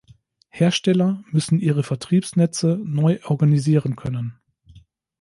Hersteller 0.49 1.23
müssen 1.29 1.59
ihre 1.59 1.83
Vertriebsnetze 1.83 2.79
neu 2.83 3.19
organisieren 3.23 3.95
können. 3.95 4.33